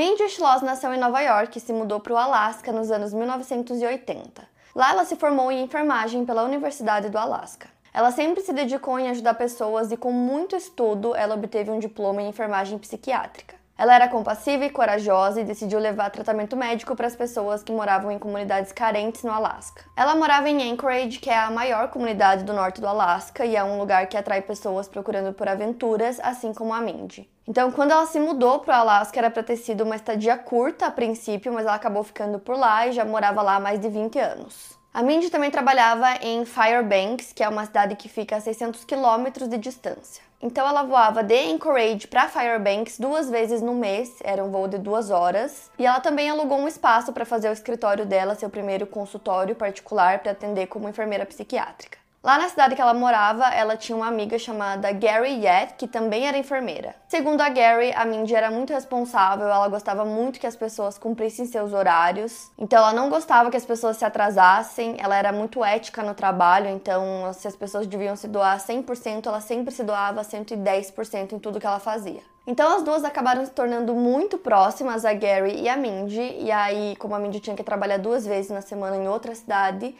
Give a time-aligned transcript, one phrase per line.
[0.00, 4.48] Mindy Schloss nasceu em Nova York e se mudou para o Alasca nos anos 1980.
[4.74, 7.68] Lá ela se formou em enfermagem pela Universidade do Alasca.
[7.92, 12.22] Ela sempre se dedicou em ajudar pessoas e com muito estudo ela obteve um diploma
[12.22, 13.59] em enfermagem psiquiátrica.
[13.80, 18.12] Ela era compassiva e corajosa e decidiu levar tratamento médico para as pessoas que moravam
[18.12, 19.86] em comunidades carentes no Alasca.
[19.96, 23.64] Ela morava em Anchorage, que é a maior comunidade do norte do Alasca e é
[23.64, 27.26] um lugar que atrai pessoas procurando por aventuras, assim como a Mindy.
[27.48, 30.84] Então, quando ela se mudou para o Alasca, era para ter sido uma estadia curta
[30.84, 33.88] a princípio, mas ela acabou ficando por lá e já morava lá há mais de
[33.88, 34.78] 20 anos.
[34.92, 39.46] A Mindy também trabalhava em Fairbanks, que é uma cidade que fica a 600 quilômetros
[39.46, 40.20] de distância.
[40.42, 44.78] Então ela voava de Anchorage para Fairbanks duas vezes no mês, era um voo de
[44.78, 45.70] duas horas.
[45.78, 50.18] E ela também alugou um espaço para fazer o escritório dela, seu primeiro consultório particular
[50.18, 51.96] para atender como enfermeira psiquiátrica.
[52.22, 56.28] Lá na cidade que ela morava, ela tinha uma amiga chamada Gary Yet, que também
[56.28, 56.94] era enfermeira.
[57.08, 61.46] Segundo a Gary, a Mindy era muito responsável, ela gostava muito que as pessoas cumprissem
[61.46, 62.50] seus horários.
[62.58, 66.68] Então ela não gostava que as pessoas se atrasassem, ela era muito ética no trabalho,
[66.68, 71.58] então se as pessoas deviam se doar 100%, ela sempre se doava 110% em tudo
[71.58, 72.20] que ela fazia.
[72.46, 76.96] Então as duas acabaram se tornando muito próximas, a Gary e a Mindy, e aí,
[76.96, 79.94] como a Mindy tinha que trabalhar duas vezes na semana em outra cidade,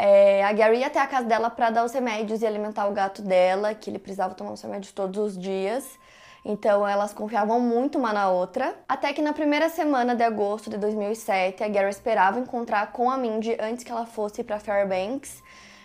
[0.00, 2.92] é, a Gary ia até a casa dela para dar os remédios e alimentar o
[2.92, 5.98] gato dela, que ele precisava tomar os remédios todos os dias.
[6.44, 8.76] Então elas confiavam muito uma na outra.
[8.88, 13.16] Até que na primeira semana de agosto de 2007, a Gary esperava encontrar com a
[13.16, 15.42] Mindy antes que ela fosse para Fairbanks.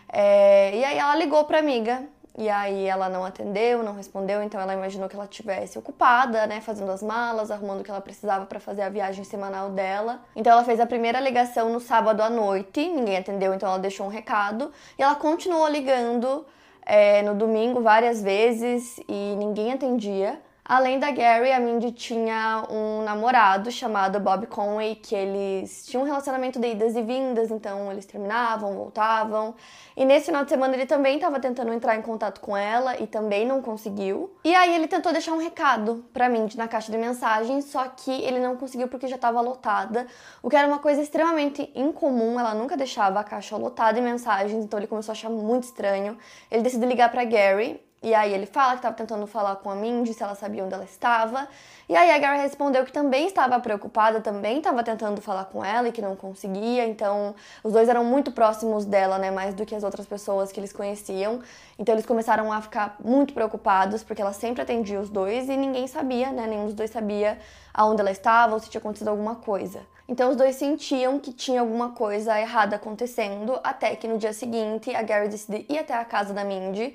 [0.07, 2.03] É, e aí ela ligou para amiga
[2.36, 6.62] e aí ela não atendeu, não respondeu, então ela imaginou que ela estivesse ocupada, né,
[6.62, 10.22] fazendo as malas, arrumando o que ela precisava para fazer a viagem semanal dela.
[10.36, 14.08] Então ela fez a primeira ligação no sábado à noite, ninguém atendeu, então ela deixou
[14.08, 16.46] um recado e ela continuou ligando
[16.86, 20.40] é, no domingo várias vezes e ninguém atendia.
[20.75, 26.06] Além da Gary, a Mindy tinha um namorado chamado Bob Conway, que eles tinham um
[26.07, 29.53] relacionamento de idas e vindas, então eles terminavam, voltavam.
[29.95, 33.06] E nesse final de semana ele também estava tentando entrar em contato com ela e
[33.06, 34.35] também não conseguiu.
[34.44, 38.09] E aí ele tentou deixar um recado pra Mindy na caixa de mensagens, só que
[38.23, 40.07] ele não conseguiu porque já estava lotada,
[40.41, 44.66] o que era uma coisa extremamente incomum, ela nunca deixava a caixa lotada de mensagens,
[44.66, 46.17] então ele começou a achar muito estranho.
[46.50, 49.75] Ele decidiu ligar para Gary e aí ele fala que estava tentando falar com a
[49.75, 51.47] Mindy, se ela sabia onde ela estava.
[51.88, 55.88] E aí a Gary respondeu que também estava preocupada, também estava tentando falar com ela
[55.88, 56.86] e que não conseguia.
[56.86, 57.34] Então,
[57.64, 60.74] os dois eram muito próximos dela, né, mais do que as outras pessoas que eles
[60.74, 61.40] conheciam.
[61.80, 65.88] Então, eles começaram a ficar muito preocupados porque ela sempre atendia os dois e ninguém
[65.88, 67.40] sabia, né, nenhum dos dois sabia
[67.74, 69.80] aonde ela estava ou se tinha acontecido alguma coisa.
[70.09, 74.94] Então, os dois sentiam que tinha alguma coisa errada acontecendo, até que no dia seguinte
[74.94, 76.94] a Gary decidiu ir até a casa da Mindy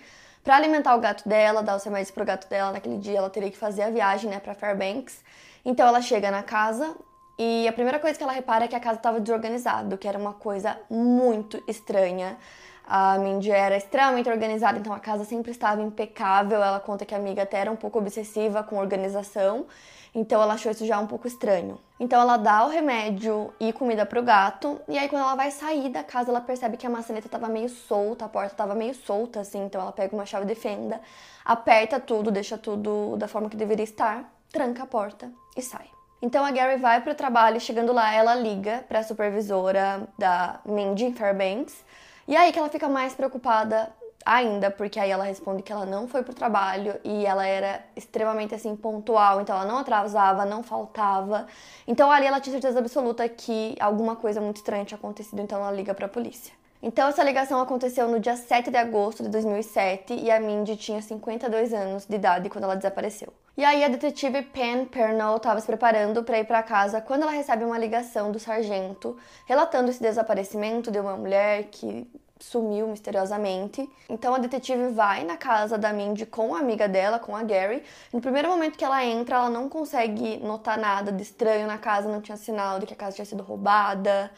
[0.48, 2.72] para alimentar o gato dela, dar os remédios pro gato dela.
[2.72, 5.22] Naquele dia ela teria que fazer a viagem, né, para Fairbanks.
[5.62, 6.96] Então ela chega na casa
[7.38, 10.16] e a primeira coisa que ela repara é que a casa estava desorganizada, que era
[10.16, 12.38] uma coisa muito estranha.
[12.86, 16.62] A Mindy era extremamente organizada, então a casa sempre estava impecável.
[16.62, 19.66] Ela conta que a amiga até era um pouco obsessiva com organização.
[20.14, 21.78] Então ela achou isso já um pouco estranho.
[22.00, 25.88] Então ela dá o remédio e comida pro gato, e aí quando ela vai sair
[25.88, 29.40] da casa, ela percebe que a maçaneta tava meio solta, a porta tava meio solta
[29.40, 31.00] assim, então ela pega uma chave de fenda,
[31.44, 35.90] aperta tudo, deixa tudo da forma que deveria estar, tranca a porta e sai.
[36.20, 41.12] Então a Gary vai pro trabalho, chegando lá, ela liga para a supervisora da Mindy
[41.12, 41.84] Fairbanks.
[42.26, 43.90] E aí que ela fica mais preocupada
[44.28, 48.54] ainda, porque aí ela responde que ela não foi pro trabalho e ela era extremamente
[48.54, 51.46] assim pontual, então ela não atrasava, não faltava.
[51.86, 55.72] Então ali ela tinha certeza absoluta que alguma coisa muito estranha tinha acontecido, então ela
[55.72, 56.52] liga para a polícia.
[56.82, 61.00] Então essa ligação aconteceu no dia 7 de agosto de 2007 e a Mindy tinha
[61.00, 63.32] 52 anos de idade quando ela desapareceu.
[63.56, 67.32] E aí a detetive Pen Pernell estava se preparando para ir para casa quando ela
[67.32, 69.16] recebe uma ligação do sargento
[69.46, 72.06] relatando esse desaparecimento de uma mulher que
[72.40, 73.88] sumiu misteriosamente.
[74.08, 77.82] Então a detetive vai na casa da Mindy com a amiga dela, com a Gary.
[78.12, 82.08] No primeiro momento que ela entra, ela não consegue notar nada de estranho na casa,
[82.08, 84.30] não tinha sinal de que a casa tinha sido roubada,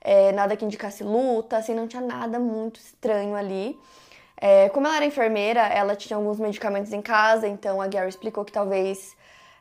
[0.00, 3.78] é, nada que indicasse luta, assim, não tinha nada muito estranho ali.
[4.36, 8.44] É, como ela era enfermeira, ela tinha alguns medicamentos em casa, então a Gary explicou
[8.44, 9.15] que talvez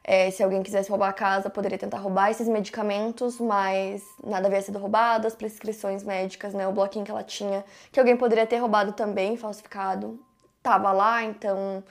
[0.08, 4.62] é, se alguém quisesse roubar a casa, poderia tentar roubar esses medicamentos, mas nada havia
[4.62, 8.58] sido roubado, as prescrições médicas, né, o bloquinho que ela tinha, que alguém poderia ter
[8.58, 10.20] roubado também, falsificado,
[10.62, 11.84] tava lá, então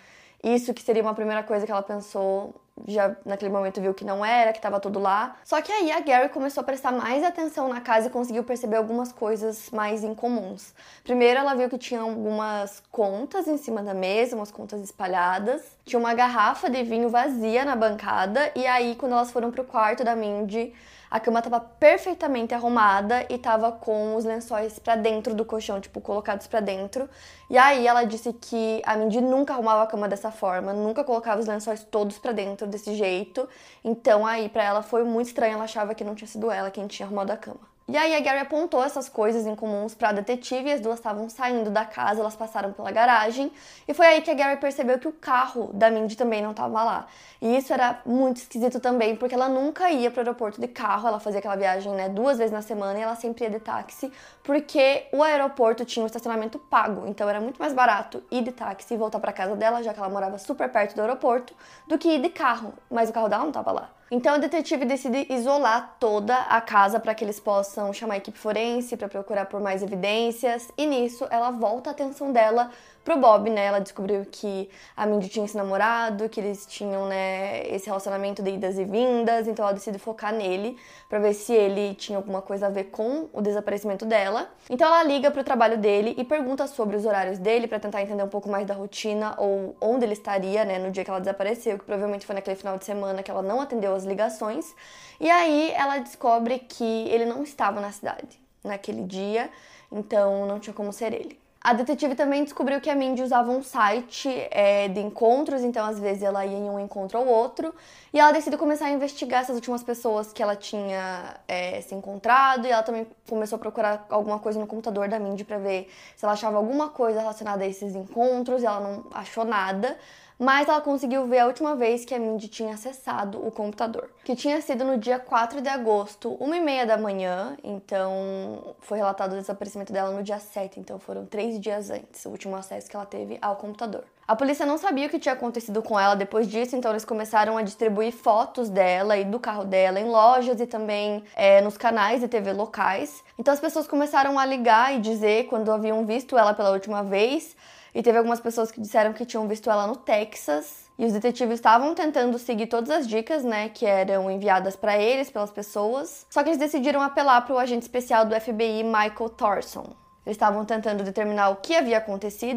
[0.43, 2.55] isso que seria uma primeira coisa que ela pensou
[2.87, 5.37] já naquele momento viu que não era, que estava tudo lá.
[5.45, 8.77] Só que aí a Gary começou a prestar mais atenção na casa e conseguiu perceber
[8.77, 10.75] algumas coisas mais incomuns.
[11.03, 15.63] Primeiro, ela viu que tinha algumas contas em cima da mesa, umas contas espalhadas.
[15.85, 20.03] Tinha uma garrafa de vinho vazia na bancada e aí quando elas foram pro quarto
[20.03, 20.75] da Mindy,
[21.15, 26.01] a cama estava perfeitamente arrumada e estava com os lençóis para dentro do colchão, tipo,
[26.01, 27.09] colocados para dentro.
[27.49, 31.41] E aí ela disse que a Mindy nunca arrumava a cama dessa forma, nunca colocava
[31.41, 33.49] os lençóis todos para dentro desse jeito.
[33.85, 36.89] Então aí para ela foi muito estranho, ela achava que não tinha sido ela quem
[36.89, 37.74] tinha arrumado a cama.
[37.87, 41.29] E aí a Gary apontou essas coisas incomuns para a detetive e as duas estavam
[41.29, 43.53] saindo da casa, elas passaram pela garagem
[43.87, 46.83] e foi aí que a Gary percebeu que o carro da Mindy também não estava
[46.83, 47.07] lá.
[47.43, 51.09] E isso era muito esquisito também, porque ela nunca ia para o aeroporto de carro,
[51.09, 54.11] ela fazia aquela viagem, né, duas vezes na semana e ela sempre ia de táxi,
[54.43, 58.95] porque o aeroporto tinha um estacionamento pago, então era muito mais barato ir de táxi
[58.95, 61.55] e voltar para casa dela, já que ela morava super perto do aeroporto,
[61.87, 63.91] do que ir de carro, mas o carro dela não estava lá.
[64.11, 68.39] Então a detetive decide isolar toda a casa para que eles possam chamar a equipe
[68.39, 70.71] forense para procurar por mais evidências.
[70.77, 72.71] E nisso ela volta a atenção dela
[73.05, 73.67] pro Bob, né?
[73.67, 78.51] Ela descobriu que a Mindy tinha esse namorado, que eles tinham, né, esse relacionamento de
[78.51, 80.77] idas e vindas, então ela decide focar nele
[81.09, 84.49] para ver se ele tinha alguma coisa a ver com o desaparecimento dela.
[84.71, 88.23] Então ela liga pro trabalho dele e pergunta sobre os horários dele para tentar entender
[88.23, 91.79] um pouco mais da rotina ou onde ele estaria, né, no dia que ela desapareceu,
[91.79, 94.75] que provavelmente foi naquele final de semana que ela não atendeu as ligações.
[95.21, 99.51] E aí ela descobre que ele não estava na cidade naquele dia,
[99.93, 101.44] então não tinha como ser ele.
[101.65, 105.99] A detetive também descobriu que a Mindy usava um site é, de encontros, então às
[105.99, 107.75] vezes ela ia em um encontro ou outro,
[108.13, 112.67] e ela decidiu começar a investigar essas últimas pessoas que ela tinha é, se encontrado,
[112.67, 116.23] e ela também começou a procurar alguma coisa no computador da Mindy para ver se
[116.23, 119.97] ela achava alguma coisa relacionada a esses encontros, e ela não achou nada
[120.39, 124.35] mas ela conseguiu ver a última vez que a Mindy tinha acessado o computador, que
[124.35, 129.33] tinha sido no dia 4 de agosto, 1 e meia da manhã, então foi relatado
[129.33, 132.97] o desaparecimento dela no dia 7, então foram três dias antes, o último acesso que
[132.97, 134.05] ela teve ao computador.
[134.27, 137.59] A polícia não sabia o que tinha acontecido com ela depois disso, então eles começaram
[137.59, 142.23] a distribuir fotos dela e do carro dela em lojas e também é, nos canais
[142.23, 143.23] de TV locais.
[143.39, 147.55] Então as pessoas começaram a ligar e dizer quando haviam visto ela pela última vez.
[147.95, 150.91] E teve algumas pessoas que disseram que tinham visto ela no Texas.
[150.99, 155.31] E os detetives estavam tentando seguir todas as dicas, né, que eram enviadas para eles
[155.31, 156.27] pelas pessoas.
[156.31, 159.95] Só que eles decidiram apelar para o agente especial do FBI, Michael Thorson.
[160.27, 162.57] Eles estavam tentando determinar o que havia acontecido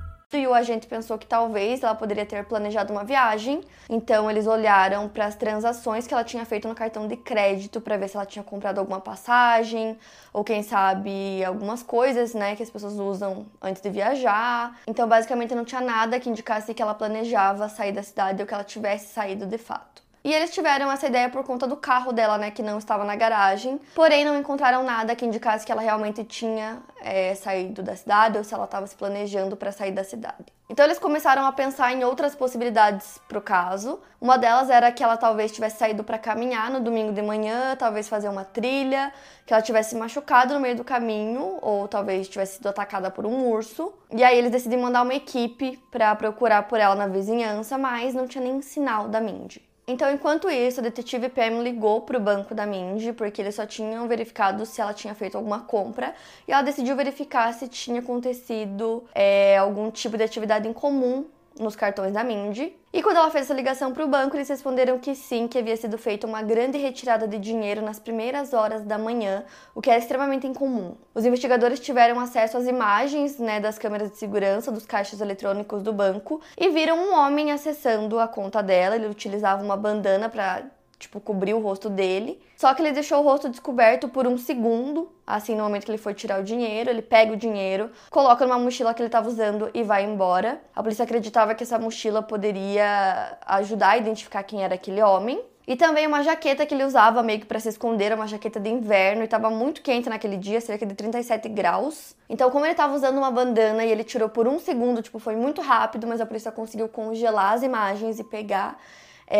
[0.37, 3.61] E o agente pensou que talvez ela poderia ter planejado uma viagem.
[3.89, 7.97] Então eles olharam para as transações que ela tinha feito no cartão de crédito para
[7.97, 9.97] ver se ela tinha comprado alguma passagem
[10.33, 14.79] ou quem sabe algumas coisas, né, que as pessoas usam antes de viajar.
[14.87, 18.53] Então basicamente não tinha nada que indicasse que ela planejava sair da cidade ou que
[18.53, 20.10] ela tivesse saído de fato.
[20.23, 23.15] E eles tiveram essa ideia por conta do carro dela, né, que não estava na
[23.15, 23.79] garagem.
[23.95, 28.43] Porém, não encontraram nada que indicasse que ela realmente tinha é, saído da cidade ou
[28.43, 30.45] se ela estava se planejando para sair da cidade.
[30.69, 33.99] Então eles começaram a pensar em outras possibilidades para o caso.
[34.21, 38.07] Uma delas era que ela talvez tivesse saído para caminhar no domingo de manhã, talvez
[38.07, 39.11] fazer uma trilha,
[39.45, 43.47] que ela tivesse machucado no meio do caminho ou talvez tivesse sido atacada por um
[43.49, 43.91] urso.
[44.11, 48.25] E aí eles decidiram mandar uma equipe para procurar por ela na vizinhança, mas não
[48.25, 49.70] tinha nem sinal da Mindy.
[49.87, 53.65] Então, enquanto isso, a detetive Pam ligou para o banco da Mindy, porque eles só
[53.65, 56.13] tinham verificado se ela tinha feito alguma compra,
[56.47, 61.25] e ela decidiu verificar se tinha acontecido é, algum tipo de atividade em comum
[61.61, 62.75] nos cartões da Mindy.
[62.91, 65.77] E quando ela fez essa ligação para o banco, eles responderam que sim, que havia
[65.77, 69.97] sido feita uma grande retirada de dinheiro nas primeiras horas da manhã, o que é
[69.97, 70.95] extremamente incomum.
[71.15, 75.93] Os investigadores tiveram acesso às imagens né, das câmeras de segurança dos caixas eletrônicos do
[75.93, 78.95] banco e viram um homem acessando a conta dela.
[78.95, 80.65] Ele utilizava uma bandana para
[81.01, 82.41] tipo, cobriu o rosto dele.
[82.55, 85.97] Só que ele deixou o rosto descoberto por um segundo, assim, no momento que ele
[85.97, 86.89] foi tirar o dinheiro.
[86.89, 90.61] Ele pega o dinheiro, coloca numa mochila que ele estava usando e vai embora.
[90.75, 95.41] A polícia acreditava que essa mochila poderia ajudar a identificar quem era aquele homem.
[95.67, 98.69] E também uma jaqueta que ele usava meio que para se esconder, uma jaqueta de
[98.69, 102.15] inverno, e estava muito quente naquele dia, cerca de 37 graus.
[102.27, 105.35] Então, como ele estava usando uma bandana e ele tirou por um segundo, tipo, foi
[105.35, 108.77] muito rápido, mas a polícia conseguiu congelar as imagens e pegar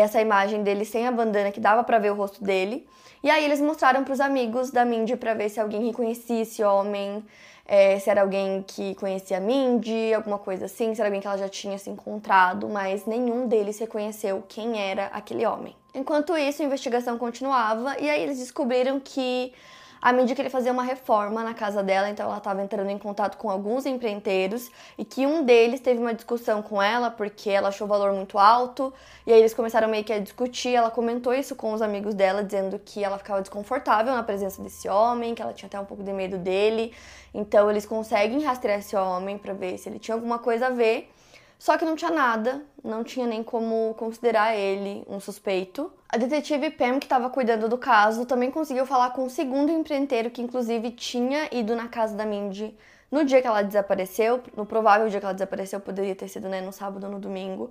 [0.00, 2.86] essa imagem dele sem a bandana, que dava para ver o rosto dele.
[3.22, 6.64] E aí eles mostraram para os amigos da Mindy para ver se alguém reconhecia esse
[6.64, 7.22] homem,
[7.66, 11.26] é, se era alguém que conhecia a Mindy, alguma coisa assim, se era alguém que
[11.26, 15.76] ela já tinha se encontrado, mas nenhum deles reconheceu quem era aquele homem.
[15.94, 19.52] Enquanto isso, a investigação continuava e aí eles descobriram que
[20.02, 23.38] a Mindy queria fazer uma reforma na casa dela, então ela estava entrando em contato
[23.38, 24.68] com alguns empreiteiros
[24.98, 28.36] e que um deles teve uma discussão com ela porque ela achou o valor muito
[28.36, 28.92] alto
[29.24, 30.74] e aí eles começaram meio que a discutir.
[30.74, 34.88] Ela comentou isso com os amigos dela, dizendo que ela ficava desconfortável na presença desse
[34.88, 36.92] homem, que ela tinha até um pouco de medo dele.
[37.32, 41.12] Então eles conseguem rastrear esse homem para ver se ele tinha alguma coisa a ver.
[41.62, 45.92] Só que não tinha nada, não tinha nem como considerar ele um suspeito.
[46.08, 50.28] A detetive Pam, que estava cuidando do caso, também conseguiu falar com o segundo empreiteiro,
[50.28, 52.76] que inclusive tinha ido na casa da Mindy
[53.12, 54.42] no dia que ela desapareceu.
[54.56, 57.70] No provável dia que ela desapareceu, poderia ter sido né, no sábado ou no domingo.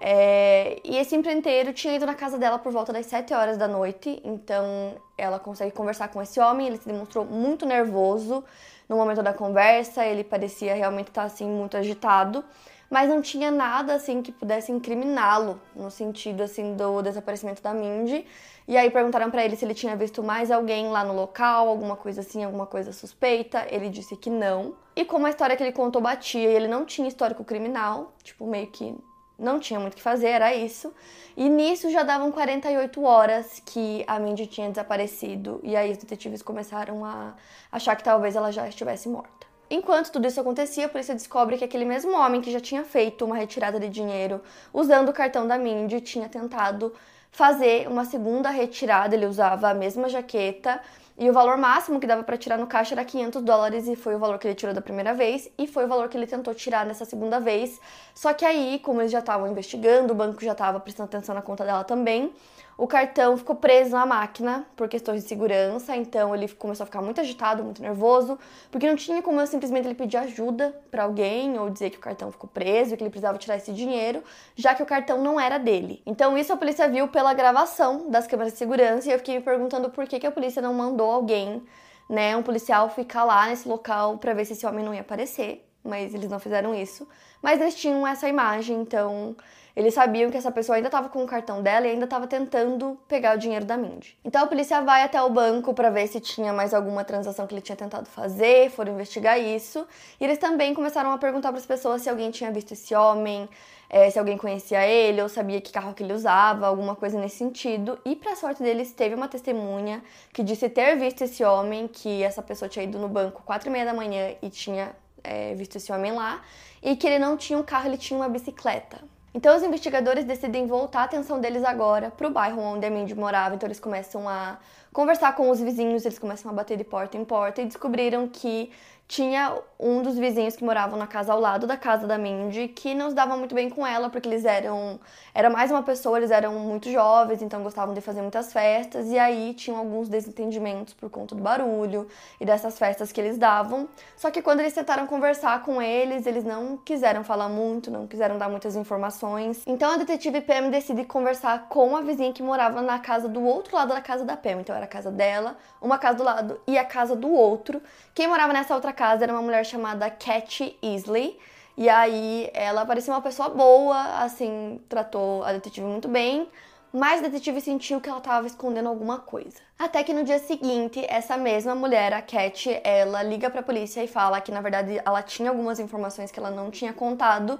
[0.00, 0.80] É...
[0.82, 4.20] e esse empreiteiro tinha ido na casa dela por volta das 7 horas da noite,
[4.24, 6.66] então ela consegue conversar com esse homem.
[6.66, 8.42] Ele se demonstrou muito nervoso
[8.88, 12.44] no momento da conversa, ele parecia realmente estar assim muito agitado
[12.90, 18.26] mas não tinha nada assim que pudesse incriminá-lo no sentido assim do desaparecimento da Mindy.
[18.66, 21.96] E aí perguntaram para ele se ele tinha visto mais alguém lá no local, alguma
[21.96, 23.64] coisa assim, alguma coisa suspeita.
[23.70, 24.74] Ele disse que não.
[24.96, 28.44] E como a história que ele contou batia e ele não tinha histórico criminal, tipo
[28.46, 28.96] meio que
[29.38, 30.92] não tinha muito o que fazer, era isso.
[31.36, 35.60] E nisso já davam 48 horas que a Mindy tinha desaparecido.
[35.62, 37.34] E aí os detetives começaram a
[37.72, 39.49] achar que talvez ela já estivesse morta.
[39.70, 43.24] Enquanto tudo isso acontecia, a polícia descobre que aquele mesmo homem que já tinha feito
[43.24, 44.42] uma retirada de dinheiro
[44.74, 46.92] usando o cartão da Mindy tinha tentado
[47.30, 49.14] fazer uma segunda retirada.
[49.14, 50.80] Ele usava a mesma jaqueta
[51.16, 54.16] e o valor máximo que dava para tirar no caixa era 500 dólares e foi
[54.16, 56.52] o valor que ele tirou da primeira vez e foi o valor que ele tentou
[56.52, 57.80] tirar nessa segunda vez.
[58.12, 61.42] Só que aí, como eles já estavam investigando, o banco já estava prestando atenção na
[61.42, 62.32] conta dela também,
[62.80, 67.02] o cartão ficou preso na máquina por questões de segurança, então ele começou a ficar
[67.02, 68.38] muito agitado, muito nervoso,
[68.70, 72.00] porque não tinha como eu simplesmente ele pedir ajuda para alguém ou dizer que o
[72.00, 74.24] cartão ficou preso que ele precisava tirar esse dinheiro,
[74.56, 76.02] já que o cartão não era dele.
[76.06, 79.44] Então isso a polícia viu pela gravação das câmeras de segurança e eu fiquei me
[79.44, 81.62] perguntando por que, que a polícia não mandou alguém,
[82.08, 85.69] né, um policial ficar lá nesse local para ver se esse homem não ia aparecer,
[85.84, 87.06] mas eles não fizeram isso.
[87.42, 89.34] Mas eles tinham essa imagem, então
[89.74, 92.98] eles sabiam que essa pessoa ainda estava com o cartão dela e ainda estava tentando
[93.08, 94.16] pegar o dinheiro da Mindy.
[94.24, 97.54] Então a polícia vai até o banco para ver se tinha mais alguma transação que
[97.54, 99.86] ele tinha tentado fazer, foram investigar isso.
[100.20, 103.48] E eles também começaram a perguntar para as pessoas se alguém tinha visto esse homem,
[103.88, 107.36] é, se alguém conhecia ele ou sabia que carro que ele usava, alguma coisa nesse
[107.36, 107.98] sentido.
[108.04, 112.42] E para sorte deles, teve uma testemunha que disse ter visto esse homem, que essa
[112.42, 115.92] pessoa tinha ido no banco quatro e meia da manhã e tinha é, visto esse
[115.92, 116.42] homem lá,
[116.82, 118.98] e que ele não tinha um carro, ele tinha uma bicicleta.
[119.32, 123.14] Então os investigadores decidem voltar a atenção deles agora para o bairro onde a Mindy
[123.14, 123.54] morava.
[123.54, 124.58] Então eles começam a
[124.92, 128.72] conversar com os vizinhos, eles começam a bater de porta em porta e descobriram que
[129.10, 132.94] tinha um dos vizinhos que moravam na casa ao lado da casa da Mindy que
[132.94, 135.00] não se dava muito bem com ela porque eles eram
[135.34, 139.18] era mais uma pessoa, eles eram muito jovens, então gostavam de fazer muitas festas e
[139.18, 142.06] aí tinham alguns desentendimentos por conta do barulho
[142.40, 143.88] e dessas festas que eles davam.
[144.16, 148.38] Só que quando eles tentaram conversar com eles, eles não quiseram falar muito, não quiseram
[148.38, 149.64] dar muitas informações.
[149.66, 153.74] Então a detetive Pam decide conversar com a vizinha que morava na casa do outro
[153.74, 154.60] lado da casa da Pam.
[154.60, 157.82] Então era a casa dela, uma casa do lado e a casa do outro.
[158.14, 161.38] Quem morava nessa outra casa era uma mulher chamada Cat Easley.
[161.74, 166.46] E aí ela parecia uma pessoa boa, assim, tratou a detetive muito bem,
[166.92, 169.56] mas a detetive sentiu que ela estava escondendo alguma coisa.
[169.78, 174.04] Até que no dia seguinte, essa mesma mulher, a Cat, ela liga para a polícia
[174.04, 177.58] e fala que na verdade ela tinha algumas informações que ela não tinha contado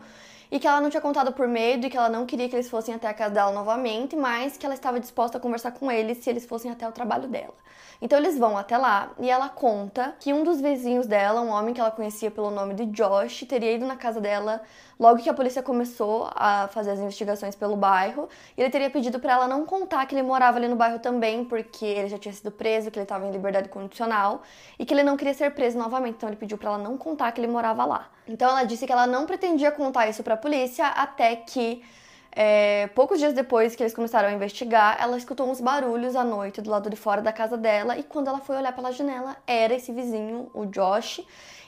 [0.50, 2.68] e que ela não tinha contado por medo e que ela não queria que eles
[2.68, 6.18] fossem até a casa dela novamente, mas que ela estava disposta a conversar com eles
[6.18, 7.54] se eles fossem até o trabalho dela.
[8.02, 11.74] Então eles vão até lá e ela conta que um dos vizinhos dela, um homem
[11.74, 14.62] que ela conhecia pelo nome de Josh, teria ido na casa dela
[14.98, 18.28] logo que a polícia começou a fazer as investigações pelo bairro.
[18.56, 21.44] E ele teria pedido para ela não contar que ele morava ali no bairro também,
[21.44, 24.42] porque ele já tinha sido preso, que ele estava em liberdade condicional
[24.78, 26.16] e que ele não queria ser preso novamente.
[26.16, 28.08] Então ele pediu para ela não contar que ele morava lá.
[28.26, 31.82] Então ela disse que ela não pretendia contar isso para a polícia até que
[32.32, 36.60] é, poucos dias depois que eles começaram a investigar, ela escutou uns barulhos à noite
[36.60, 39.74] do lado de fora da casa dela e quando ela foi olhar pela janela, era
[39.74, 41.22] esse vizinho, o Josh,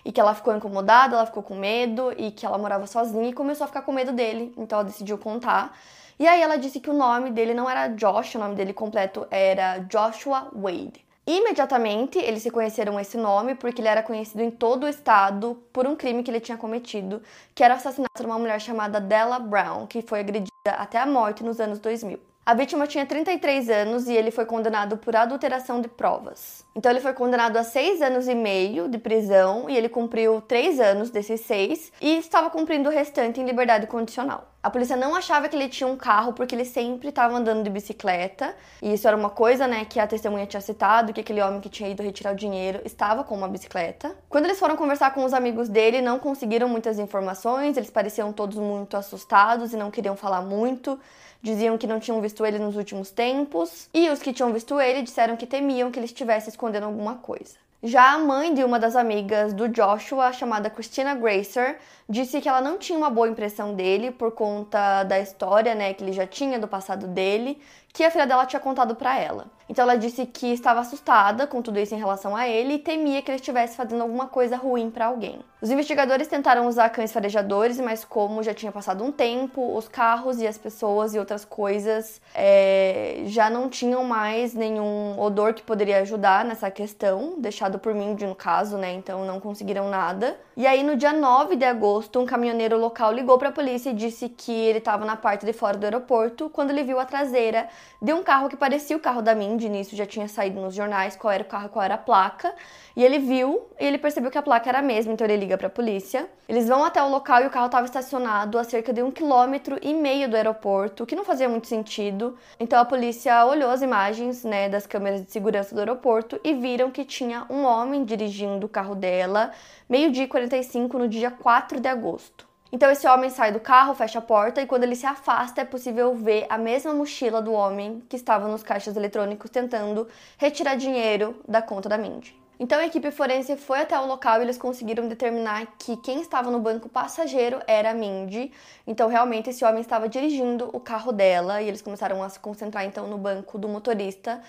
[0.04, 3.33] e que ela ficou incomodada, ela ficou com medo e que ela morava sozinha e
[3.33, 5.76] começou a ficar com medo dele, então ela decidiu contar.
[6.19, 9.26] E aí ela disse que o nome dele não era Josh, o nome dele completo
[9.31, 11.04] era Joshua Wade.
[11.26, 15.87] Imediatamente eles se conheceram esse nome porque ele era conhecido em todo o estado por
[15.87, 17.23] um crime que ele tinha cometido,
[17.55, 21.07] que era o assassinato de uma mulher chamada Della Brown, que foi agredida até a
[21.07, 22.32] morte nos anos 2000.
[22.45, 26.65] A vítima tinha 33 anos e ele foi condenado por adulteração de provas.
[26.75, 30.81] Então ele foi condenado a seis anos e meio de prisão e ele cumpriu três
[30.81, 34.49] anos desses seis e estava cumprindo o restante em liberdade condicional.
[34.61, 37.71] A polícia não achava que ele tinha um carro porque ele sempre estava andando de
[37.71, 38.55] bicicleta.
[38.81, 41.69] E isso era uma coisa, né, que a testemunha tinha citado, que aquele homem que
[41.69, 44.17] tinha ido retirar o dinheiro estava com uma bicicleta.
[44.29, 48.57] Quando eles foram conversar com os amigos dele, não conseguiram muitas informações, eles pareciam todos
[48.57, 50.99] muito assustados e não queriam falar muito.
[51.43, 55.03] Diziam que não tinham visto ele nos últimos tempos, e os que tinham visto ele
[55.03, 57.61] disseram que temiam que ele estivesse escondendo alguma coisa.
[57.85, 62.61] Já a mãe de uma das amigas do Joshua, chamada Christina Gracer, disse que ela
[62.61, 66.61] não tinha uma boa impressão dele por conta da história, né, que ele já tinha
[66.61, 67.61] do passado dele,
[67.93, 69.47] que a filha dela tinha contado para ela.
[69.69, 73.23] Então ela disse que estava assustada com tudo isso em relação a ele e temia
[73.23, 75.41] que ele estivesse fazendo alguma coisa ruim para alguém.
[75.63, 80.41] Os investigadores tentaram usar cães farejadores, mas como já tinha passado um tempo, os carros
[80.41, 86.01] e as pessoas e outras coisas é, já não tinham mais nenhum odor que poderia
[86.01, 88.93] ajudar nessa questão, deixado por mim no caso, né?
[88.93, 90.37] Então não conseguiram nada.
[90.57, 93.95] E aí no dia 9 de agosto, um caminhoneiro local ligou para a polícia e
[93.95, 97.69] disse que ele estava na parte de fora do aeroporto quando ele viu a traseira
[98.01, 99.69] de um carro que parecia o carro da Mindy.
[99.69, 102.53] Nisso já tinha saído nos jornais qual era o carro, qual era a placa.
[102.97, 105.57] E ele viu e ele percebeu que a placa era a mesma, então ele liga
[105.57, 106.29] para a polícia.
[106.49, 109.79] Eles vão até o local e o carro estava estacionado a cerca de um quilômetro
[109.81, 112.37] e meio do aeroporto, o que não fazia muito sentido.
[112.59, 116.90] Então a polícia olhou as imagens né, das câmeras de segurança do aeroporto e viram
[116.90, 119.53] que tinha um homem dirigindo o carro dela,
[119.88, 122.52] meio-dia 45 no dia 4 de agosto.
[122.75, 125.65] Então esse homem sai do carro, fecha a porta e quando ele se afasta é
[125.65, 130.09] possível ver a mesma mochila do homem que estava nos caixas eletrônicos tentando
[130.39, 132.35] retirar dinheiro da conta da Mindy.
[132.59, 136.51] Então a equipe forense foi até o local e eles conseguiram determinar que quem estava
[136.51, 138.51] no banco passageiro era a Mindy.
[138.87, 142.87] Então realmente esse homem estava dirigindo o carro dela e eles começaram a se concentrar
[142.87, 144.41] então no banco do motorista.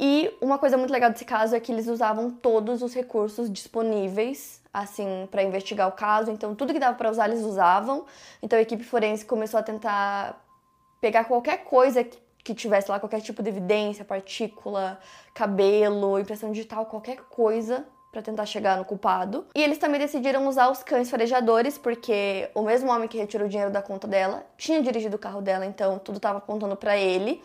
[0.00, 4.57] E uma coisa muito legal desse caso é que eles usavam todos os recursos disponíveis
[4.80, 6.30] assim, para investigar o caso.
[6.30, 8.04] Então, tudo que dava para usar, eles usavam.
[8.42, 10.44] Então, a equipe forense começou a tentar
[11.00, 14.98] pegar qualquer coisa que, que tivesse lá, qualquer tipo de evidência, partícula,
[15.34, 19.46] cabelo, impressão digital, qualquer coisa para tentar chegar no culpado.
[19.54, 23.50] E eles também decidiram usar os cães farejadores, porque o mesmo homem que retirou o
[23.50, 27.42] dinheiro da conta dela tinha dirigido o carro dela, então tudo estava apontando para ele.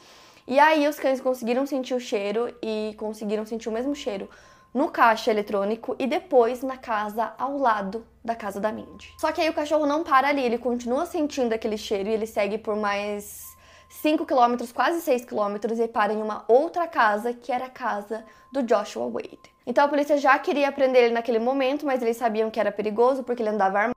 [0.47, 4.29] E aí os cães conseguiram sentir o cheiro e conseguiram sentir o mesmo cheiro
[4.73, 9.13] no caixa eletrônico e depois na casa ao lado da casa da Mindy.
[9.19, 12.25] Só que aí o cachorro não para ali, ele continua sentindo aquele cheiro e ele
[12.25, 13.53] segue por mais
[13.89, 18.25] 5 quilômetros, quase 6 quilômetros, e para em uma outra casa, que era a casa
[18.51, 19.39] do Joshua Wade.
[19.65, 23.23] Então a polícia já queria prender ele naquele momento, mas eles sabiam que era perigoso
[23.23, 23.93] porque ele andava armado.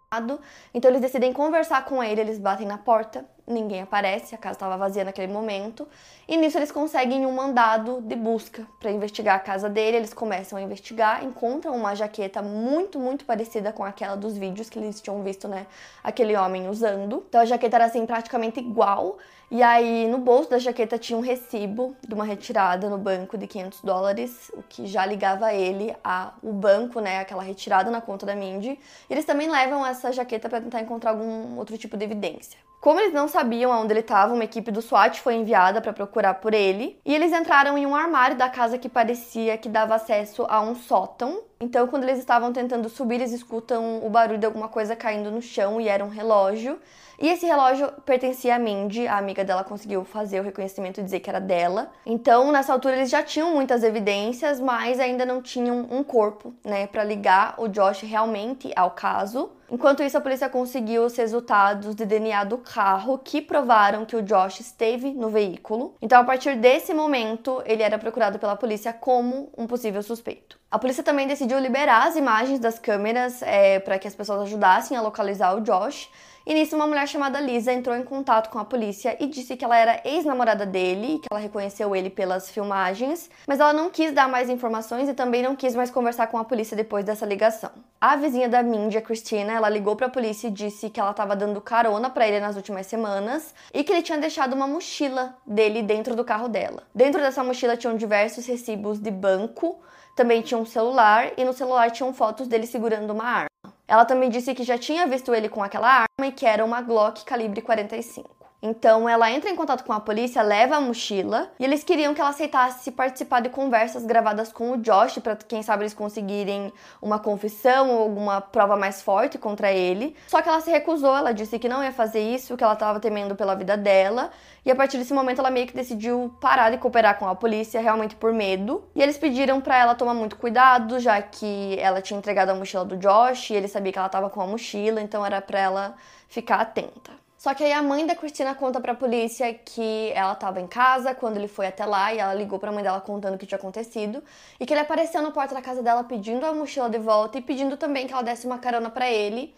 [0.73, 4.77] Então eles decidem conversar com ele, eles batem na porta, ninguém aparece, a casa estava
[4.77, 5.87] vazia naquele momento.
[6.29, 9.97] E nisso eles conseguem um mandado de busca para investigar a casa dele.
[9.97, 14.79] Eles começam a investigar, encontram uma jaqueta muito, muito parecida com aquela dos vídeos que
[14.79, 15.67] eles tinham visto, né?
[16.03, 17.25] Aquele homem usando.
[17.29, 19.19] Então a jaqueta era assim praticamente igual.
[19.49, 23.47] E aí no bolso da jaqueta tinha um recibo de uma retirada no banco de
[23.47, 27.21] 500 dólares, o que já ligava ele ao banco, né?
[27.21, 28.71] Aquela retirada na conta da Mindy.
[29.09, 32.59] E eles também levam essa jaqueta para tentar encontrar algum outro tipo de evidência.
[32.81, 36.35] Como eles não sabiam aonde ele estava, uma equipe do SWAT foi enviada para procurar
[36.35, 37.01] por ele.
[37.05, 40.75] E eles entraram em um armário da casa que parecia que dava acesso a um
[40.75, 41.43] sótão.
[41.59, 45.41] Então, quando eles estavam tentando subir, eles escutam o barulho de alguma coisa caindo no
[45.41, 46.79] chão e era um relógio.
[47.19, 51.21] E esse relógio pertencia a Mindy, a amiga dela conseguiu fazer o reconhecimento e dizer
[51.21, 51.91] que era dela.
[52.05, 56.87] Então, nessa altura, eles já tinham muitas evidências, mas ainda não tinham um corpo, né,
[56.87, 59.51] para ligar o Josh realmente ao caso.
[59.71, 64.23] Enquanto isso, a polícia conseguiu os resultados de DNA do carro que provaram que o
[64.23, 65.95] Josh esteve no veículo.
[66.03, 70.59] Então, a partir desse momento, ele era procurado pela polícia como um possível suspeito.
[70.71, 74.97] A polícia também decidiu liberar as imagens das câmeras é, para que as pessoas ajudassem
[74.97, 76.11] a localizar o Josh.
[76.49, 79.65] E nisso, uma mulher chamada Lisa entrou em contato com a polícia e disse que
[79.65, 84.29] ela era ex-namorada dele, que ela reconheceu ele pelas filmagens, mas ela não quis dar
[84.29, 87.73] mais informações e também não quis mais conversar com a polícia depois dessa ligação.
[88.01, 91.11] A vizinha da Mindy, a Christina, ela ligou para a polícia e disse que ela
[91.11, 95.37] estava dando carona para ele nas últimas semanas e que ele tinha deixado uma mochila
[95.45, 96.85] dele dentro do carro dela.
[96.95, 99.81] Dentro dessa mochila tinham diversos recibos de banco,
[100.15, 103.76] também tinha um celular e no celular tinham fotos dele segurando uma arma.
[103.89, 106.81] Ela também disse que já tinha visto ele com aquela arma e que era uma
[106.81, 108.46] Glock calibre 45.
[108.69, 112.21] Então ela entra em contato com a polícia, leva a mochila e eles queriam que
[112.21, 117.17] ela aceitasse participar de conversas gravadas com o Josh para quem sabe eles conseguirem uma
[117.21, 120.17] confissão ou alguma prova mais forte contra ele.
[120.27, 122.99] Só que ela se recusou, ela disse que não ia fazer isso, que ela estava
[122.99, 124.31] temendo pela vida dela.
[124.65, 127.81] E a partir desse momento ela meio que decidiu parar de cooperar com a polícia,
[127.81, 128.83] realmente por medo.
[128.97, 132.85] E eles pediram para ela tomar muito cuidado, já que ela tinha entregado a mochila
[132.85, 135.95] do Josh e ele sabia que ela estava com a mochila, então era para ela
[136.29, 137.26] ficar atenta.
[137.47, 141.15] Só que aí a mãe da Cristina conta pra polícia que ela estava em casa
[141.15, 143.57] quando ele foi até lá e ela ligou pra mãe dela contando o que tinha
[143.57, 144.21] acontecido
[144.59, 147.41] e que ele apareceu na porta da casa dela pedindo a mochila de volta e
[147.41, 149.55] pedindo também que ela desse uma carona para ele.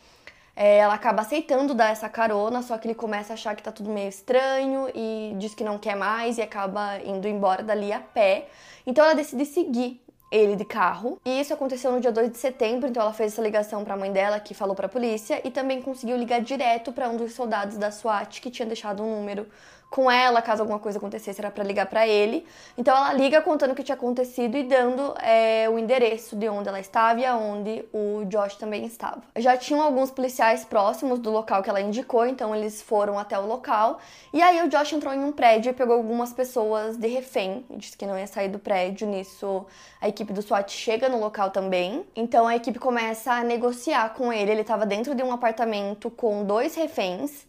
[0.54, 3.72] É, ela acaba aceitando dar essa carona, só que ele começa a achar que tá
[3.72, 8.00] tudo meio estranho e diz que não quer mais e acaba indo embora dali a
[8.00, 8.48] pé.
[8.86, 9.98] Então ela decide seguir
[10.30, 11.18] ele de carro.
[11.24, 13.96] E isso aconteceu no dia 2 de setembro, então ela fez essa ligação para a
[13.96, 17.32] mãe dela, que falou para a polícia, e também conseguiu ligar direto para um dos
[17.32, 19.46] soldados da SWAT que tinha deixado um número
[19.90, 22.46] com ela, caso alguma coisa acontecesse, era para ligar para ele.
[22.76, 26.68] Então ela liga contando o que tinha acontecido e dando é, o endereço de onde
[26.68, 29.22] ela estava e aonde o Josh também estava.
[29.36, 33.46] Já tinham alguns policiais próximos do local que ela indicou, então eles foram até o
[33.46, 33.98] local.
[34.32, 37.96] E aí o Josh entrou em um prédio e pegou algumas pessoas de refém, disse
[37.96, 39.08] que não ia sair do prédio.
[39.08, 39.64] Nisso,
[40.00, 42.04] a equipe do SWAT chega no local também.
[42.14, 44.50] Então a equipe começa a negociar com ele.
[44.50, 47.47] Ele estava dentro de um apartamento com dois reféns.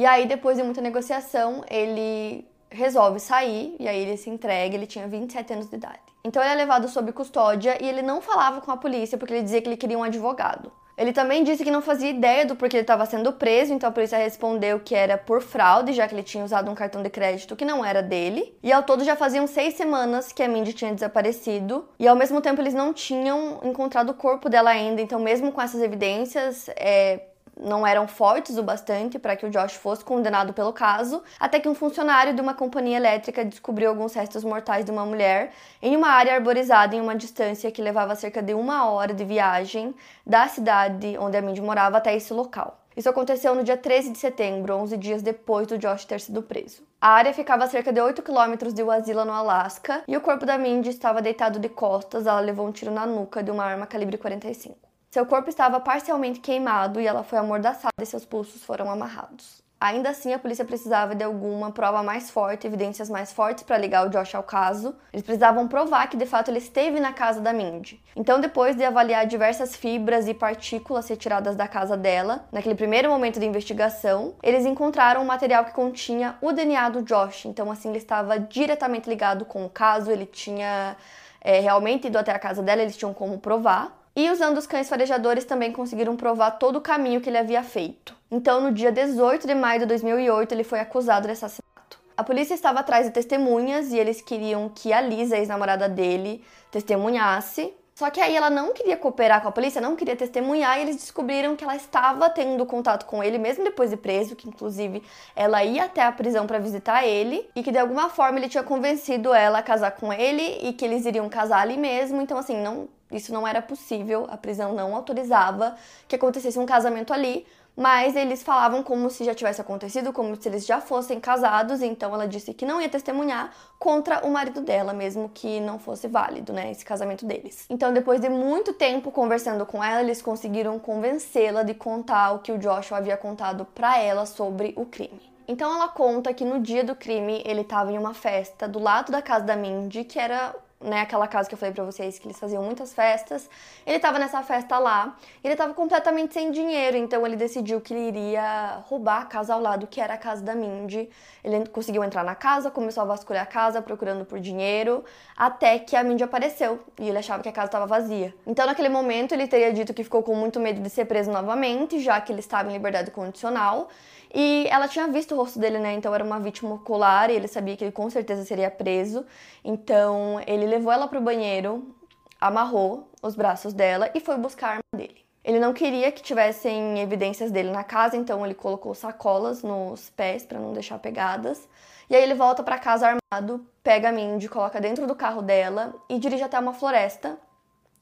[0.00, 4.74] E aí, depois de muita negociação, ele resolve sair e aí ele se entrega.
[4.74, 6.00] Ele tinha 27 anos de idade.
[6.24, 9.42] Então ele é levado sob custódia e ele não falava com a polícia porque ele
[9.42, 10.72] dizia que ele queria um advogado.
[10.96, 13.92] Ele também disse que não fazia ideia do porquê ele estava sendo preso, então a
[13.92, 17.54] polícia respondeu que era por fraude, já que ele tinha usado um cartão de crédito
[17.54, 18.56] que não era dele.
[18.62, 21.88] E ao todo já faziam seis semanas que a Mindy tinha desaparecido.
[21.98, 25.60] E ao mesmo tempo eles não tinham encontrado o corpo dela ainda, então mesmo com
[25.60, 27.29] essas evidências, é,
[27.62, 31.68] não eram fortes o bastante para que o Josh fosse condenado pelo caso, até que
[31.68, 36.08] um funcionário de uma companhia elétrica descobriu alguns restos mortais de uma mulher em uma
[36.08, 39.94] área arborizada em uma distância que levava cerca de uma hora de viagem
[40.26, 42.80] da cidade onde a Mindy morava até esse local.
[42.96, 46.82] Isso aconteceu no dia 13 de setembro, 11 dias depois do Josh ter sido preso.
[47.00, 50.44] A área ficava a cerca de 8 quilômetros de Wasilla, no Alasca, e o corpo
[50.44, 53.86] da Mindy estava deitado de costas, ela levou um tiro na nuca de uma arma
[53.86, 54.89] calibre 45.
[55.10, 59.60] Seu corpo estava parcialmente queimado e ela foi amordaçada e seus pulsos foram amarrados.
[59.80, 64.06] Ainda assim, a polícia precisava de alguma prova mais forte, evidências mais fortes para ligar
[64.06, 64.94] o Josh ao caso.
[65.12, 68.00] Eles precisavam provar que de fato ele esteve na casa da Mindy.
[68.14, 73.40] Então, depois de avaliar diversas fibras e partículas retiradas da casa dela, naquele primeiro momento
[73.40, 77.46] de investigação, eles encontraram um material que continha o DNA do Josh.
[77.46, 80.96] Então, assim, ele estava diretamente ligado com o caso, ele tinha
[81.40, 83.99] é, realmente ido até a casa dela, eles tinham como provar.
[84.14, 88.14] E usando os cães farejadores também conseguiram provar todo o caminho que ele havia feito.
[88.30, 91.98] Então, no dia 18 de maio de 2008, ele foi acusado de assassinato.
[92.16, 97.72] A polícia estava atrás de testemunhas e eles queriam que a Lisa, ex-namorada dele, testemunhasse.
[97.94, 100.96] Só que aí ela não queria cooperar com a polícia, não queria testemunhar, e eles
[100.96, 105.02] descobriram que ela estava tendo contato com ele, mesmo depois de preso, que inclusive
[105.36, 108.62] ela ia até a prisão para visitar ele, e que de alguma forma ele tinha
[108.62, 112.22] convencido ela a casar com ele e que eles iriam casar ali mesmo.
[112.22, 117.12] Então, assim, não isso não era possível, a prisão não autorizava que acontecesse um casamento
[117.12, 117.46] ali,
[117.76, 122.12] mas eles falavam como se já tivesse acontecido, como se eles já fossem casados, então
[122.12, 126.52] ela disse que não ia testemunhar contra o marido dela, mesmo que não fosse válido,
[126.52, 127.64] né, esse casamento deles.
[127.70, 132.52] Então, depois de muito tempo conversando com ela, eles conseguiram convencê-la de contar o que
[132.52, 135.30] o Joshua havia contado para ela sobre o crime.
[135.48, 139.10] Então ela conta que no dia do crime ele estava em uma festa do lado
[139.10, 142.26] da casa da Mindy, que era né, aquela casa que eu falei pra vocês que
[142.26, 143.50] eles faziam muitas festas.
[143.86, 145.14] Ele tava nessa festa lá,
[145.44, 149.60] ele tava completamente sem dinheiro, então ele decidiu que ele iria roubar a casa ao
[149.60, 151.10] lado, que era a casa da Mindy.
[151.44, 155.04] Ele conseguiu entrar na casa, começou a vasculhar a casa, procurando por dinheiro,
[155.36, 158.34] até que a Mindy apareceu e ele achava que a casa estava vazia.
[158.46, 162.00] Então, naquele momento, ele teria dito que ficou com muito medo de ser preso novamente,
[162.00, 163.88] já que ele estava em liberdade condicional.
[164.32, 165.94] E ela tinha visto o rosto dele, né?
[165.94, 169.26] Então era uma vítima ocular e ele sabia que ele com certeza seria preso.
[169.64, 171.94] Então ele levou ela pro banheiro,
[172.40, 175.24] amarrou os braços dela e foi buscar a arma dele.
[175.42, 180.44] Ele não queria que tivessem evidências dele na casa, então ele colocou sacolas nos pés
[180.44, 181.66] para não deixar pegadas.
[182.08, 185.94] E aí ele volta para casa armado, pega a Mindy, coloca dentro do carro dela
[186.08, 187.38] e dirige até uma floresta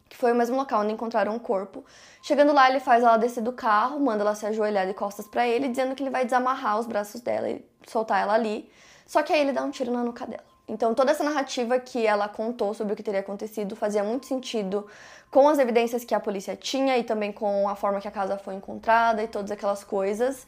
[0.09, 1.85] que foi o mesmo local onde encontraram o corpo.
[2.23, 5.47] Chegando lá, ele faz ela descer do carro, manda ela se ajoelhar de costas para
[5.47, 8.71] ele, dizendo que ele vai desamarrar os braços dela e soltar ela ali.
[9.07, 10.44] Só que aí ele dá um tiro na nuca dela.
[10.68, 14.87] Então, toda essa narrativa que ela contou sobre o que teria acontecido fazia muito sentido
[15.31, 18.37] com as evidências que a polícia tinha e também com a forma que a casa
[18.37, 20.47] foi encontrada e todas aquelas coisas.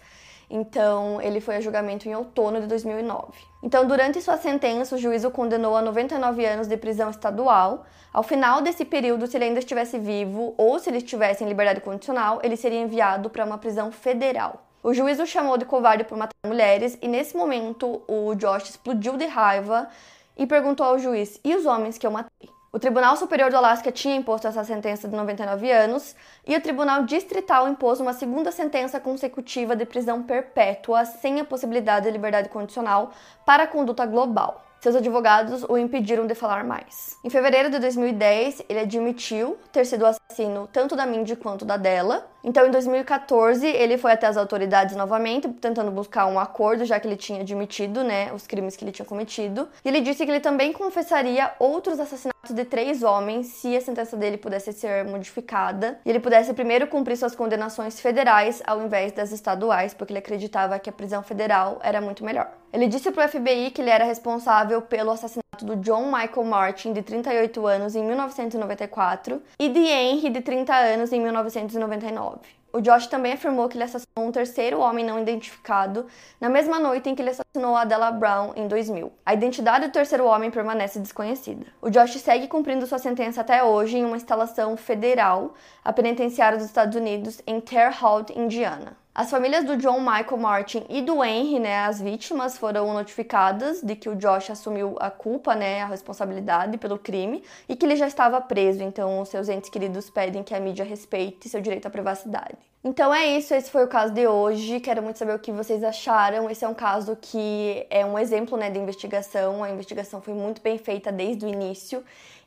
[0.51, 3.29] Então, ele foi a julgamento em outono de 2009.
[3.63, 7.87] Então, durante sua sentença, o juiz o condenou a 99 anos de prisão estadual.
[8.13, 11.81] Ao final desse período, se ele ainda estivesse vivo ou se ele estivesse em liberdade
[11.81, 14.67] condicional, ele seria enviado para uma prisão federal.
[14.83, 19.17] O juiz o chamou de covarde por matar mulheres e nesse momento o Josh explodiu
[19.17, 19.89] de raiva
[20.37, 23.91] e perguntou ao juiz: "E os homens que eu matei?" O Tribunal Superior do Alasca
[23.91, 26.15] tinha imposto essa sentença de 99 anos
[26.47, 32.07] e o Tribunal Distrital impôs uma segunda sentença consecutiva de prisão perpétua sem a possibilidade
[32.07, 33.11] de liberdade condicional
[33.45, 34.65] para a conduta global.
[34.81, 37.19] Seus advogados o impediram de falar mais.
[37.25, 42.31] Em fevereiro de 2010, ele admitiu ter sido assassino tanto da Mindy quanto da dela.
[42.42, 47.07] Então, em 2014, ele foi até as autoridades novamente, tentando buscar um acordo, já que
[47.07, 49.68] ele tinha admitido, né, os crimes que ele tinha cometido.
[49.85, 54.16] E ele disse que ele também confessaria outros assassinatos de três homens se a sentença
[54.16, 59.33] dele pudesse ser modificada e ele pudesse primeiro cumprir suas condenações federais ao invés das
[59.33, 62.50] estaduais, porque ele acreditava que a prisão federal era muito melhor.
[62.72, 66.92] Ele disse para o FBI que ele era responsável pelo assassinato do John Michael Martin,
[66.92, 72.61] de 38 anos, em 1994, e de Henry, de 30 anos, em 1999.
[72.73, 76.07] O Josh também afirmou que ele assassinou um terceiro homem não identificado
[76.40, 79.12] na mesma noite em que ele assassinou a Della Brown em 2000.
[79.27, 81.66] A identidade do terceiro homem permanece desconhecida.
[81.83, 86.66] O Josh segue cumprindo sua sentença até hoje em uma instalação federal, a penitenciária dos
[86.68, 88.96] Estados Unidos, em Terre Haute, Indiana.
[89.12, 93.96] As famílias do John Michael Martin e do Henry, né, as vítimas, foram notificadas de
[93.96, 98.07] que o Josh assumiu a culpa, né, a responsabilidade pelo crime e que ele já
[98.07, 98.85] estava preso.
[98.85, 102.57] Então, os seus entes queridos pedem que a mídia respeite seu direito à privacidade.
[102.85, 104.79] Então é isso, esse foi o caso de hoje.
[104.79, 106.49] Quero muito saber o que vocês acharam.
[106.49, 109.64] Esse é um caso que é um exemplo, né, de investigação.
[109.64, 112.03] A investigação foi muito bem feita desde o início.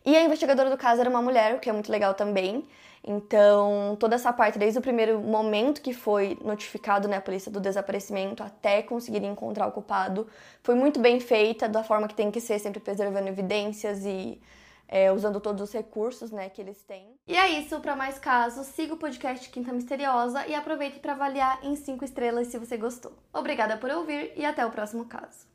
[0.06, 2.64] E a investigadora do caso era uma mulher, o que é muito legal também.
[3.04, 7.60] Então, toda essa parte, desde o primeiro momento que foi notificado né, a polícia do
[7.60, 10.26] desaparecimento até conseguir encontrar o culpado,
[10.62, 14.40] foi muito bem feita, da forma que tem que ser, sempre preservando evidências e
[14.88, 17.08] é, usando todos os recursos né, que eles têm.
[17.28, 21.60] E é isso, para mais casos, siga o podcast Quinta Misteriosa e aproveite para avaliar
[21.62, 23.12] em 5 estrelas se você gostou.
[23.34, 25.46] Obrigada por ouvir e até o próximo caso.